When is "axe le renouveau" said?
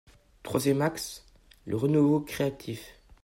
0.81-2.21